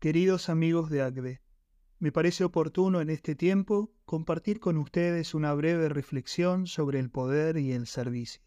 Queridos 0.00 0.48
amigos 0.48 0.90
de 0.90 1.02
ACDE, 1.02 1.42
me 1.98 2.12
parece 2.12 2.44
oportuno 2.44 3.00
en 3.00 3.10
este 3.10 3.34
tiempo 3.34 3.90
compartir 4.04 4.60
con 4.60 4.76
ustedes 4.76 5.34
una 5.34 5.52
breve 5.54 5.88
reflexión 5.88 6.68
sobre 6.68 7.00
el 7.00 7.10
poder 7.10 7.56
y 7.56 7.72
el 7.72 7.88
servicio. 7.88 8.40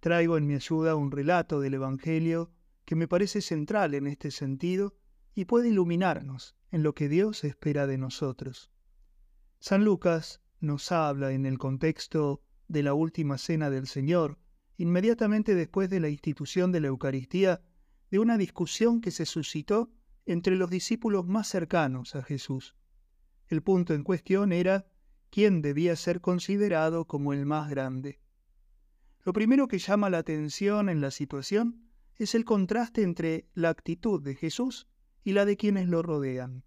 Traigo 0.00 0.38
en 0.38 0.46
mi 0.46 0.54
ayuda 0.54 0.96
un 0.96 1.10
relato 1.10 1.60
del 1.60 1.74
Evangelio 1.74 2.50
que 2.86 2.96
me 2.96 3.06
parece 3.06 3.42
central 3.42 3.92
en 3.92 4.06
este 4.06 4.30
sentido 4.30 4.94
y 5.34 5.44
puede 5.44 5.68
iluminarnos 5.68 6.56
en 6.70 6.82
lo 6.82 6.94
que 6.94 7.10
Dios 7.10 7.44
espera 7.44 7.86
de 7.86 7.98
nosotros. 7.98 8.70
San 9.58 9.84
Lucas 9.84 10.40
nos 10.60 10.90
habla 10.90 11.32
en 11.32 11.44
el 11.44 11.58
contexto 11.58 12.40
de 12.66 12.82
la 12.82 12.94
última 12.94 13.36
cena 13.36 13.68
del 13.68 13.86
Señor, 13.86 14.38
inmediatamente 14.78 15.54
después 15.54 15.90
de 15.90 16.00
la 16.00 16.08
institución 16.08 16.72
de 16.72 16.80
la 16.80 16.88
Eucaristía, 16.88 17.60
de 18.10 18.18
una 18.20 18.38
discusión 18.38 19.02
que 19.02 19.10
se 19.10 19.26
suscitó 19.26 19.90
entre 20.26 20.56
los 20.56 20.68
discípulos 20.68 21.26
más 21.26 21.48
cercanos 21.48 22.16
a 22.16 22.22
Jesús. 22.22 22.74
El 23.48 23.62
punto 23.62 23.94
en 23.94 24.02
cuestión 24.02 24.52
era 24.52 24.86
quién 25.30 25.62
debía 25.62 25.94
ser 25.96 26.20
considerado 26.20 27.06
como 27.06 27.32
el 27.32 27.46
más 27.46 27.70
grande. 27.70 28.20
Lo 29.24 29.32
primero 29.32 29.68
que 29.68 29.78
llama 29.78 30.10
la 30.10 30.18
atención 30.18 30.88
en 30.88 31.00
la 31.00 31.10
situación 31.10 31.88
es 32.16 32.34
el 32.34 32.44
contraste 32.44 33.02
entre 33.02 33.48
la 33.54 33.70
actitud 33.70 34.22
de 34.22 34.34
Jesús 34.34 34.88
y 35.22 35.32
la 35.32 35.44
de 35.44 35.56
quienes 35.56 35.88
lo 35.88 36.02
rodean. 36.02 36.64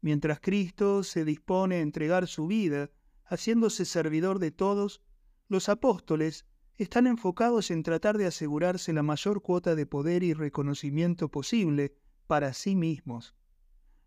Mientras 0.00 0.40
Cristo 0.40 1.02
se 1.02 1.24
dispone 1.24 1.76
a 1.76 1.80
entregar 1.80 2.26
su 2.26 2.46
vida, 2.46 2.90
haciéndose 3.24 3.86
servidor 3.86 4.38
de 4.38 4.50
todos, 4.50 5.02
los 5.48 5.68
apóstoles 5.68 6.46
están 6.76 7.06
enfocados 7.06 7.70
en 7.70 7.82
tratar 7.82 8.18
de 8.18 8.26
asegurarse 8.26 8.92
la 8.92 9.02
mayor 9.02 9.40
cuota 9.40 9.74
de 9.74 9.86
poder 9.86 10.22
y 10.22 10.34
reconocimiento 10.34 11.30
posible 11.30 11.94
para 12.26 12.52
sí 12.52 12.76
mismos. 12.76 13.34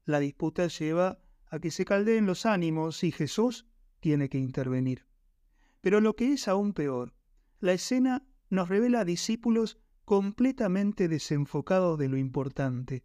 La 0.05 0.19
disputa 0.19 0.67
lleva 0.67 1.19
a 1.49 1.59
que 1.59 1.71
se 1.71 1.85
caldeen 1.85 2.25
los 2.25 2.45
ánimos 2.45 3.03
y 3.03 3.11
Jesús 3.11 3.65
tiene 3.99 4.29
que 4.29 4.37
intervenir. 4.37 5.05
Pero 5.81 6.01
lo 6.01 6.15
que 6.15 6.33
es 6.33 6.47
aún 6.47 6.73
peor, 6.73 7.13
la 7.59 7.73
escena 7.73 8.25
nos 8.49 8.69
revela 8.69 9.01
a 9.01 9.05
discípulos 9.05 9.77
completamente 10.05 11.07
desenfocados 11.07 11.97
de 11.99 12.09
lo 12.09 12.17
importante, 12.17 13.03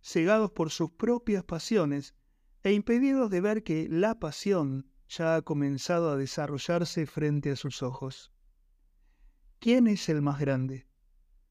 cegados 0.00 0.50
por 0.52 0.70
sus 0.70 0.90
propias 0.90 1.44
pasiones 1.44 2.14
e 2.62 2.72
impedidos 2.72 3.30
de 3.30 3.40
ver 3.40 3.62
que 3.62 3.88
la 3.90 4.18
pasión 4.18 4.86
ya 5.08 5.36
ha 5.36 5.42
comenzado 5.42 6.10
a 6.10 6.16
desarrollarse 6.16 7.06
frente 7.06 7.50
a 7.50 7.56
sus 7.56 7.82
ojos. 7.82 8.32
¿Quién 9.58 9.86
es 9.86 10.08
el 10.08 10.22
más 10.22 10.40
grande? 10.40 10.86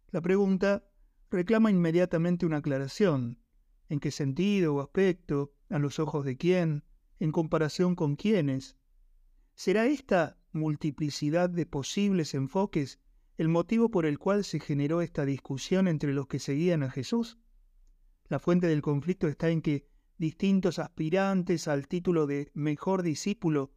La 0.09 0.21
pregunta 0.21 0.88
reclama 1.31 1.71
inmediatamente 1.71 2.45
una 2.45 2.57
aclaración. 2.57 3.39
¿En 3.87 3.99
qué 3.99 4.11
sentido 4.11 4.75
o 4.75 4.81
aspecto? 4.81 5.53
¿A 5.69 5.79
los 5.79 5.99
ojos 5.99 6.25
de 6.25 6.37
quién? 6.37 6.83
¿En 7.19 7.31
comparación 7.31 7.95
con 7.95 8.15
quiénes? 8.15 8.77
¿Será 9.55 9.85
esta 9.85 10.37
multiplicidad 10.51 11.49
de 11.49 11.65
posibles 11.65 12.33
enfoques 12.33 12.99
el 13.37 13.49
motivo 13.49 13.89
por 13.89 14.05
el 14.05 14.19
cual 14.19 14.43
se 14.43 14.59
generó 14.59 15.01
esta 15.01 15.25
discusión 15.25 15.87
entre 15.87 16.13
los 16.13 16.27
que 16.27 16.39
seguían 16.39 16.83
a 16.83 16.89
Jesús? 16.89 17.37
La 18.27 18.39
fuente 18.39 18.67
del 18.67 18.81
conflicto 18.81 19.27
está 19.27 19.49
en 19.49 19.61
que 19.61 19.87
distintos 20.17 20.79
aspirantes 20.79 21.67
al 21.67 21.87
título 21.87 22.27
de 22.27 22.51
mejor 22.53 23.03
discípulo 23.03 23.71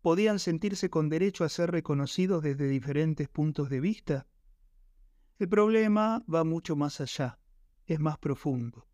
podían 0.00 0.38
sentirse 0.38 0.90
con 0.90 1.08
derecho 1.08 1.44
a 1.44 1.48
ser 1.48 1.70
reconocidos 1.70 2.42
desde 2.42 2.68
diferentes 2.68 3.28
puntos 3.28 3.68
de 3.68 3.80
vista. 3.80 4.26
El 5.38 5.48
problema 5.48 6.24
va 6.32 6.44
mucho 6.44 6.76
más 6.76 7.00
allá, 7.00 7.38
es 7.86 8.00
más 8.00 8.18
profundo. 8.18 8.86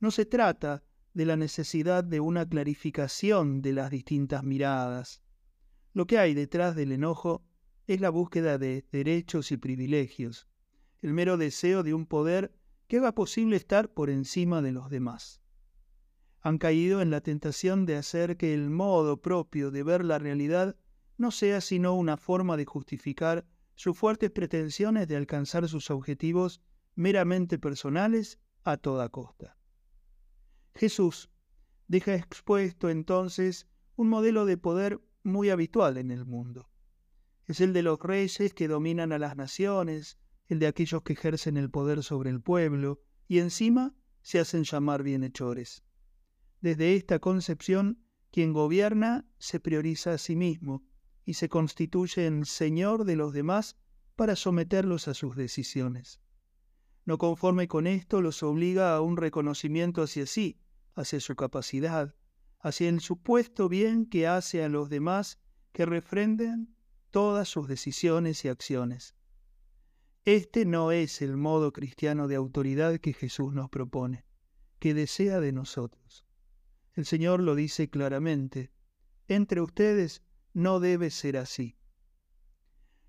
No 0.00 0.10
se 0.10 0.24
trata 0.24 0.82
de 1.12 1.26
la 1.26 1.36
necesidad 1.36 2.04
de 2.04 2.20
una 2.20 2.48
clarificación 2.48 3.62
de 3.62 3.72
las 3.72 3.90
distintas 3.90 4.42
miradas. 4.42 5.22
Lo 5.92 6.06
que 6.06 6.18
hay 6.18 6.34
detrás 6.34 6.76
del 6.76 6.92
enojo 6.92 7.44
es 7.86 8.00
la 8.00 8.10
búsqueda 8.10 8.58
de 8.58 8.84
derechos 8.90 9.52
y 9.52 9.56
privilegios, 9.56 10.48
el 11.02 11.12
mero 11.12 11.36
deseo 11.36 11.82
de 11.82 11.94
un 11.94 12.06
poder 12.06 12.54
que 12.88 12.98
haga 12.98 13.12
posible 13.12 13.56
estar 13.56 13.92
por 13.92 14.10
encima 14.10 14.62
de 14.62 14.72
los 14.72 14.90
demás 14.90 15.44
han 16.44 16.58
caído 16.58 17.00
en 17.00 17.10
la 17.10 17.22
tentación 17.22 17.86
de 17.86 17.96
hacer 17.96 18.36
que 18.36 18.52
el 18.52 18.68
modo 18.68 19.22
propio 19.22 19.70
de 19.70 19.82
ver 19.82 20.04
la 20.04 20.18
realidad 20.18 20.76
no 21.16 21.30
sea 21.30 21.62
sino 21.62 21.94
una 21.94 22.18
forma 22.18 22.58
de 22.58 22.66
justificar 22.66 23.46
sus 23.74 23.96
fuertes 23.96 24.30
pretensiones 24.30 25.08
de 25.08 25.16
alcanzar 25.16 25.68
sus 25.68 25.90
objetivos 25.90 26.60
meramente 26.94 27.58
personales 27.58 28.38
a 28.62 28.76
toda 28.76 29.08
costa. 29.08 29.56
Jesús 30.74 31.30
deja 31.88 32.14
expuesto 32.14 32.88
entonces 32.88 33.68
un 33.96 34.08
modelo 34.08 34.46
de 34.46 34.56
poder 34.56 35.00
muy 35.22 35.50
habitual 35.50 35.96
en 35.96 36.10
el 36.10 36.24
mundo. 36.24 36.68
Es 37.46 37.60
el 37.60 37.72
de 37.72 37.82
los 37.82 38.00
reyes 38.00 38.54
que 38.54 38.68
dominan 38.68 39.12
a 39.12 39.18
las 39.18 39.36
naciones, 39.36 40.18
el 40.46 40.58
de 40.58 40.66
aquellos 40.66 41.02
que 41.02 41.12
ejercen 41.12 41.56
el 41.56 41.70
poder 41.70 42.02
sobre 42.02 42.30
el 42.30 42.40
pueblo 42.40 43.00
y 43.28 43.38
encima 43.38 43.94
se 44.22 44.40
hacen 44.40 44.64
llamar 44.64 45.02
bienhechores. 45.02 45.84
Desde 46.60 46.96
esta 46.96 47.18
concepción, 47.18 48.02
quien 48.30 48.52
gobierna 48.52 49.28
se 49.38 49.60
prioriza 49.60 50.14
a 50.14 50.18
sí 50.18 50.36
mismo 50.36 50.82
y 51.24 51.34
se 51.34 51.48
constituye 51.48 52.26
en 52.26 52.44
señor 52.44 53.04
de 53.04 53.16
los 53.16 53.32
demás 53.32 53.76
para 54.16 54.36
someterlos 54.36 55.08
a 55.08 55.14
sus 55.14 55.36
decisiones. 55.36 56.20
No 57.04 57.18
conforme 57.18 57.68
con 57.68 57.86
esto, 57.86 58.22
los 58.22 58.42
obliga 58.42 58.94
a 58.94 59.00
un 59.00 59.16
reconocimiento 59.16 60.02
hacia 60.02 60.26
sí, 60.26 60.58
hacia 60.94 61.20
su 61.20 61.36
capacidad, 61.36 62.14
hacia 62.60 62.88
el 62.88 63.00
supuesto 63.00 63.68
bien 63.68 64.06
que 64.06 64.26
hace 64.26 64.64
a 64.64 64.68
los 64.68 64.88
demás 64.88 65.38
que 65.72 65.84
refrenden 65.84 66.74
todas 67.10 67.48
sus 67.48 67.68
decisiones 67.68 68.44
y 68.44 68.48
acciones. 68.48 69.14
Este 70.24 70.64
no 70.64 70.90
es 70.90 71.20
el 71.20 71.36
modo 71.36 71.72
cristiano 71.72 72.28
de 72.28 72.36
autoridad 72.36 72.98
que 72.98 73.12
Jesús 73.12 73.52
nos 73.52 73.68
propone, 73.68 74.24
que 74.78 74.94
desea 74.94 75.40
de 75.40 75.52
nosotros. 75.52 76.24
El 76.94 77.04
Señor 77.04 77.40
lo 77.40 77.54
dice 77.54 77.90
claramente. 77.90 78.70
Entre 79.28 79.60
ustedes 79.60 80.22
no 80.54 80.80
debe 80.80 81.10
ser 81.10 81.36
así. 81.36 81.76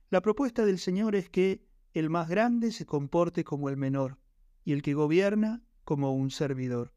La 0.10 0.22
propuesta 0.22 0.66
del 0.66 0.80
Señor 0.80 1.16
es 1.16 1.30
que 1.30 1.66
el 1.94 2.10
más 2.10 2.28
grande 2.28 2.72
se 2.72 2.86
comporte 2.86 3.44
como 3.44 3.70
el 3.70 3.78
menor 3.78 4.20
y 4.64 4.74
el 4.74 4.82
que 4.82 4.94
gobierna 4.94 5.64
como 5.84 6.14
un 6.14 6.32
servidor. 6.32 6.94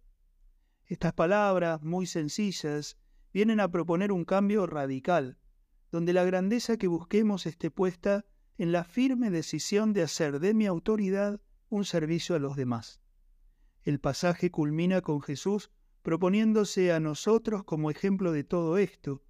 Estas 0.87 1.13
palabras, 1.13 1.83
muy 1.83 2.07
sencillas, 2.07 2.99
vienen 3.33 3.61
a 3.61 3.71
proponer 3.71 4.11
un 4.11 4.25
cambio 4.25 4.67
radical, 4.67 5.39
donde 5.93 6.13
la 6.13 6.25
grandeza 6.25 6.79
que 6.79 6.89
busquemos 6.89 7.47
esté 7.47 7.71
puesta 7.71 8.25
en 8.57 8.73
la 8.73 8.85
firme 8.85 9.31
decisión 9.31 9.93
de 9.93 10.03
hacer 10.03 10.41
de 10.41 10.55
mi 10.55 10.67
autoridad 10.67 11.41
un 11.69 11.85
servicio 11.85 12.35
a 12.35 12.39
los 12.39 12.57
demás. 12.57 13.01
El 13.83 14.01
pasaje 14.01 14.51
culmina 14.51 15.03
con 15.03 15.21
Jesús 15.21 15.71
proponiéndose 16.03 16.93
a 16.93 17.01
nosotros 17.01 17.65
como 17.65 17.91
ejemplo 17.91 18.33
de 18.33 18.45
todo 18.45 18.79
esto. 18.79 19.23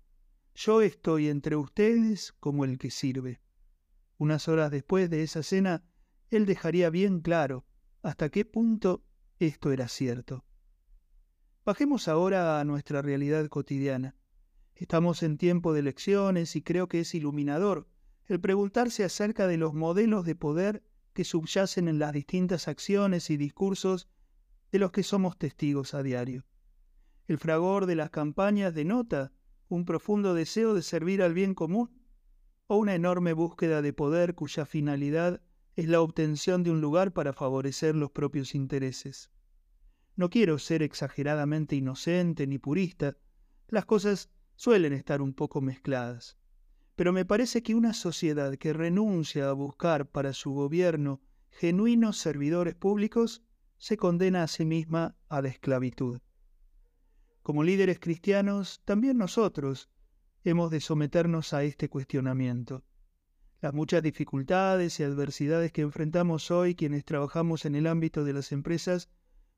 Yo 0.61 0.83
estoy 0.83 1.29
entre 1.29 1.55
ustedes 1.55 2.33
como 2.41 2.65
el 2.65 2.79
que 2.79 2.91
sirve. 2.91 3.41
Unas 4.17 4.49
horas 4.49 4.73
después 4.73 5.09
de 5.09 5.23
esa 5.23 5.45
cena, 5.45 5.85
él 6.31 6.47
dejaría 6.47 6.91
bien 6.91 7.21
claro 7.21 7.65
hasta 8.03 8.29
qué 8.29 8.45
punto 8.45 9.05
esto 9.39 9.71
era 9.71 9.87
cierto. 9.87 10.45
Bajemos 11.65 12.09
ahora 12.09 12.59
a 12.59 12.65
nuestra 12.65 13.03
realidad 13.03 13.47
cotidiana. 13.47 14.17
Estamos 14.75 15.23
en 15.23 15.39
tiempo 15.39 15.73
de 15.73 15.79
elecciones 15.79 16.57
y 16.57 16.63
creo 16.63 16.89
que 16.89 17.01
es 17.01 17.15
iluminador 17.15 17.87
el 18.27 18.41
preguntarse 18.41 19.05
acerca 19.05 19.47
de 19.47 19.59
los 19.59 19.75
modelos 19.75 20.25
de 20.27 20.35
poder 20.35 20.83
que 21.13 21.23
subyacen 21.23 21.87
en 21.87 22.01
las 22.01 22.13
distintas 22.13 22.67
acciones 22.67 23.31
y 23.31 23.37
discursos 23.37 24.09
de 24.73 24.81
los 24.81 24.91
que 24.91 25.05
somos 25.05 25.39
testigos 25.39 25.95
a 25.95 26.03
diario. 26.03 26.47
El 27.29 27.39
fragor 27.39 27.87
de 27.87 27.95
las 27.95 28.11
campañas 28.11 28.75
denota 28.75 29.33
un 29.69 29.85
profundo 29.85 30.35
deseo 30.35 30.75
de 30.75 30.83
servir 30.83 31.23
al 31.23 31.35
bien 31.35 31.55
común 31.55 31.91
o 32.67 32.77
una 32.77 32.95
enorme 32.95 33.33
búsqueda 33.33 33.83
de 33.83 33.93
poder 33.93 34.35
cuya 34.35 34.67
finalidad 34.67 35.41
es 35.77 35.89
la 35.89 36.01
obtención 36.01 36.63
de 36.63 36.71
un 36.71 36.81
lugar 36.81 37.13
para 37.13 37.33
favorecer 37.33 37.95
los 37.95 38.11
propios 38.11 38.55
intereses. 38.55 39.31
No 40.17 40.31
quiero 40.31 40.59
ser 40.59 40.83
exageradamente 40.83 41.77
inocente 41.77 42.47
ni 42.47 42.59
purista, 42.59 43.17
las 43.69 43.85
cosas 43.85 44.31
suelen 44.57 44.93
estar 44.93 45.23
un 45.23 45.35
poco 45.35 45.61
mezcladas, 45.61 46.37
pero 46.97 47.13
me 47.13 47.25
parece 47.25 47.63
que 47.63 47.75
una 47.75 47.93
sociedad 47.93 48.57
que 48.57 48.73
renuncia 48.73 49.49
a 49.49 49.53
buscar 49.53 50.11
para 50.11 50.33
su 50.33 50.53
gobierno 50.53 51.21
genuinos 51.51 52.19
servidores 52.19 52.75
públicos 52.75 53.45
se 53.77 53.97
condena 53.97 54.43
a 54.43 54.49
sí 54.49 54.65
misma 54.65 55.17
a 55.29 55.41
la 55.41 55.49
esclavitud. 55.49 56.21
Como 57.49 57.65
líderes 57.65 57.99
cristianos, 57.99 58.83
también 58.85 59.17
nosotros 59.17 59.89
hemos 60.45 60.71
de 60.71 60.81
someternos 60.83 61.55
a 61.55 61.65
este 61.65 61.89
cuestionamiento. 61.89 62.85
Las 63.63 63.73
muchas 63.73 64.03
dificultades 64.03 65.01
y 65.01 65.05
adversidades 65.05 65.73
que 65.73 65.81
enfrentamos 65.81 66.51
hoy 66.51 66.75
quienes 66.75 67.07
trabajamos 67.07 67.65
en 67.65 67.75
el 67.75 67.87
ámbito 67.87 68.23
de 68.23 68.35
las 68.35 68.53
empresas 68.53 69.09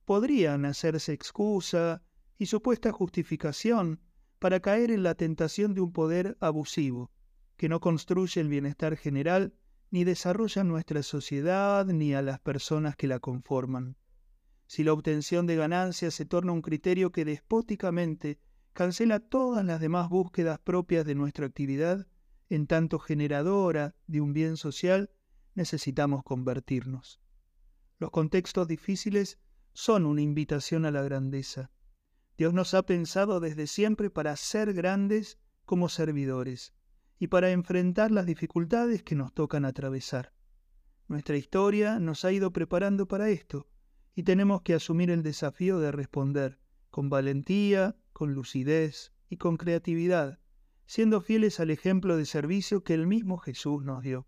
podrían 0.04 0.66
hacerse 0.66 1.12
excusa 1.12 2.00
y 2.38 2.46
supuesta 2.46 2.92
justificación 2.92 3.98
para 4.38 4.60
caer 4.60 4.92
en 4.92 5.02
la 5.02 5.16
tentación 5.16 5.74
de 5.74 5.80
un 5.80 5.92
poder 5.92 6.36
abusivo, 6.38 7.10
que 7.56 7.68
no 7.68 7.80
construye 7.80 8.40
el 8.40 8.46
bienestar 8.46 8.96
general 8.96 9.52
ni 9.90 10.04
desarrolla 10.04 10.62
nuestra 10.62 11.02
sociedad 11.02 11.84
ni 11.86 12.14
a 12.14 12.22
las 12.22 12.38
personas 12.38 12.94
que 12.94 13.08
la 13.08 13.18
conforman. 13.18 13.96
Si 14.70 14.84
la 14.84 14.92
obtención 14.92 15.48
de 15.48 15.56
ganancias 15.56 16.14
se 16.14 16.26
torna 16.26 16.52
un 16.52 16.62
criterio 16.62 17.10
que 17.10 17.24
despóticamente 17.24 18.38
cancela 18.72 19.18
todas 19.18 19.64
las 19.64 19.80
demás 19.80 20.08
búsquedas 20.08 20.60
propias 20.60 21.04
de 21.04 21.16
nuestra 21.16 21.44
actividad, 21.44 22.06
en 22.48 22.68
tanto 22.68 23.00
generadora 23.00 23.96
de 24.06 24.20
un 24.20 24.32
bien 24.32 24.56
social, 24.56 25.10
necesitamos 25.56 26.22
convertirnos. 26.22 27.20
Los 27.98 28.12
contextos 28.12 28.68
difíciles 28.68 29.40
son 29.72 30.06
una 30.06 30.22
invitación 30.22 30.84
a 30.84 30.92
la 30.92 31.02
grandeza. 31.02 31.72
Dios 32.38 32.54
nos 32.54 32.72
ha 32.74 32.84
pensado 32.84 33.40
desde 33.40 33.66
siempre 33.66 34.08
para 34.08 34.36
ser 34.36 34.72
grandes 34.72 35.40
como 35.64 35.88
servidores 35.88 36.74
y 37.18 37.26
para 37.26 37.50
enfrentar 37.50 38.12
las 38.12 38.24
dificultades 38.24 39.02
que 39.02 39.16
nos 39.16 39.34
tocan 39.34 39.64
atravesar. 39.64 40.32
Nuestra 41.08 41.36
historia 41.36 41.98
nos 41.98 42.24
ha 42.24 42.30
ido 42.30 42.52
preparando 42.52 43.08
para 43.08 43.30
esto 43.30 43.66
y 44.20 44.22
tenemos 44.22 44.60
que 44.60 44.74
asumir 44.74 45.10
el 45.10 45.22
desafío 45.22 45.78
de 45.78 45.92
responder 45.92 46.58
con 46.90 47.08
valentía, 47.08 47.96
con 48.12 48.34
lucidez 48.34 49.14
y 49.30 49.38
con 49.38 49.56
creatividad, 49.56 50.38
siendo 50.84 51.22
fieles 51.22 51.58
al 51.58 51.70
ejemplo 51.70 52.18
de 52.18 52.26
servicio 52.26 52.84
que 52.84 52.92
el 52.92 53.06
mismo 53.06 53.38
Jesús 53.38 53.82
nos 53.82 54.02
dio. 54.02 54.26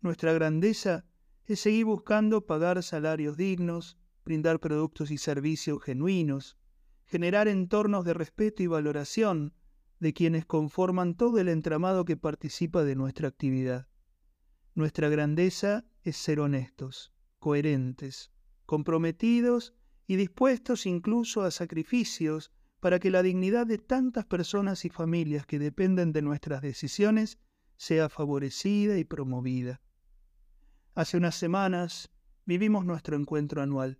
Nuestra 0.00 0.32
grandeza 0.32 1.06
es 1.44 1.58
seguir 1.58 1.86
buscando 1.86 2.46
pagar 2.46 2.84
salarios 2.84 3.36
dignos, 3.36 3.98
brindar 4.24 4.60
productos 4.60 5.10
y 5.10 5.18
servicios 5.18 5.82
genuinos, 5.82 6.56
generar 7.04 7.48
entornos 7.48 8.04
de 8.04 8.14
respeto 8.14 8.62
y 8.62 8.68
valoración 8.68 9.54
de 9.98 10.14
quienes 10.14 10.46
conforman 10.46 11.16
todo 11.16 11.40
el 11.40 11.48
entramado 11.48 12.04
que 12.04 12.16
participa 12.16 12.84
de 12.84 12.94
nuestra 12.94 13.26
actividad. 13.26 13.88
Nuestra 14.76 15.08
grandeza 15.08 15.84
es 16.04 16.16
ser 16.16 16.38
honestos, 16.38 17.12
coherentes, 17.40 18.30
comprometidos 18.66 19.74
y 20.06 20.16
dispuestos 20.16 20.86
incluso 20.86 21.42
a 21.42 21.50
sacrificios 21.50 22.52
para 22.80 22.98
que 22.98 23.10
la 23.10 23.22
dignidad 23.22 23.66
de 23.66 23.78
tantas 23.78 24.26
personas 24.26 24.84
y 24.84 24.90
familias 24.90 25.46
que 25.46 25.58
dependen 25.58 26.12
de 26.12 26.22
nuestras 26.22 26.60
decisiones 26.60 27.38
sea 27.76 28.08
favorecida 28.08 28.98
y 28.98 29.04
promovida. 29.04 29.80
Hace 30.94 31.16
unas 31.16 31.34
semanas 31.34 32.10
vivimos 32.44 32.84
nuestro 32.84 33.16
encuentro 33.16 33.62
anual. 33.62 33.98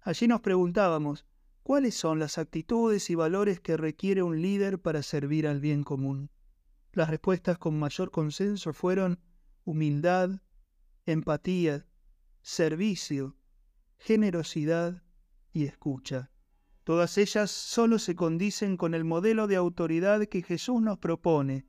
Allí 0.00 0.26
nos 0.26 0.40
preguntábamos, 0.40 1.26
¿Cuáles 1.66 1.96
son 1.96 2.20
las 2.20 2.38
actitudes 2.38 3.10
y 3.10 3.16
valores 3.16 3.58
que 3.58 3.76
requiere 3.76 4.22
un 4.22 4.40
líder 4.40 4.80
para 4.80 5.02
servir 5.02 5.48
al 5.48 5.58
bien 5.58 5.82
común? 5.82 6.30
Las 6.92 7.10
respuestas 7.10 7.58
con 7.58 7.76
mayor 7.76 8.12
consenso 8.12 8.72
fueron 8.72 9.18
humildad, 9.64 10.42
empatía, 11.06 11.84
servicio, 12.40 13.34
generosidad 13.98 15.02
y 15.52 15.64
escucha. 15.64 16.30
Todas 16.84 17.18
ellas 17.18 17.50
solo 17.50 17.98
se 17.98 18.14
condicen 18.14 18.76
con 18.76 18.94
el 18.94 19.04
modelo 19.04 19.46
de 19.46 19.56
autoridad 19.56 20.24
que 20.26 20.42
Jesús 20.42 20.80
nos 20.80 20.98
propone. 20.98 21.66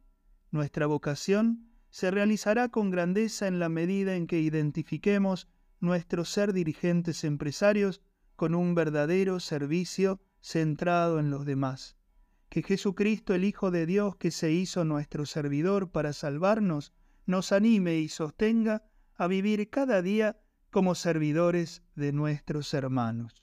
Nuestra 0.52 0.86
vocación 0.86 1.72
se 1.90 2.12
realizará 2.12 2.70
con 2.70 2.92
grandeza 2.92 3.48
en 3.48 3.60
la 3.60 3.70
medida 3.70 4.16
en 4.16 4.28
que 4.28 4.40
identifiquemos 4.40 5.48
nuestro 5.80 6.26
ser 6.26 6.54
dirigentes 6.54 7.24
empresarios 7.24 8.02
con 8.36 8.54
un 8.54 8.76
verdadero 8.76 9.40
servicio 9.40 10.22
centrado 10.40 11.20
en 11.20 11.32
los 11.32 11.46
demás. 11.46 11.98
Que 12.50 12.62
Jesucristo, 12.62 13.34
el 13.34 13.44
Hijo 13.44 13.72
de 13.72 13.86
Dios 13.86 14.16
que 14.16 14.32
se 14.32 14.52
hizo 14.52 14.86
nuestro 14.86 15.26
servidor 15.26 15.92
para 15.92 16.14
salvarnos, 16.14 16.94
nos 17.26 17.52
anime 17.52 17.98
y 17.98 18.08
sostenga 18.08 18.84
a 19.16 19.28
vivir 19.28 19.70
cada 19.70 20.02
día 20.02 20.40
como 20.70 20.96
servidores 20.96 21.82
de 21.96 22.12
nuestros 22.14 22.74
hermanos. 22.74 23.34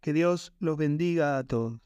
Que 0.00 0.12
Dios 0.12 0.54
los 0.58 0.76
bendiga 0.76 1.38
a 1.38 1.44
todos. 1.44 1.80